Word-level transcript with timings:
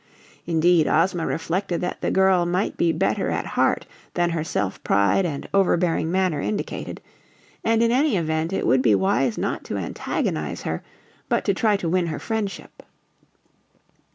Indeed 0.47 0.87
Ozma 0.87 1.27
reflected 1.27 1.79
that 1.81 2.01
the 2.01 2.09
girl 2.09 2.43
might 2.43 2.75
be 2.75 2.91
better 2.91 3.29
at 3.29 3.45
heart 3.45 3.85
than 4.15 4.31
her 4.31 4.43
self 4.43 4.83
pride 4.83 5.27
and 5.27 5.47
overbearing 5.53 6.09
manner 6.11 6.41
indicated, 6.41 6.99
and 7.63 7.83
in 7.83 7.91
any 7.91 8.17
event 8.17 8.51
it 8.51 8.65
would 8.65 8.81
be 8.81 8.95
wise 8.95 9.37
not 9.37 9.63
to 9.65 9.77
antagonize 9.77 10.63
her 10.63 10.81
but 11.29 11.45
to 11.45 11.53
try 11.53 11.77
to 11.77 11.87
win 11.87 12.07
her 12.07 12.17
friendship. 12.17 12.81